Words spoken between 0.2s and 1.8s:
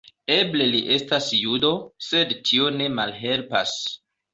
Eble li estas judo,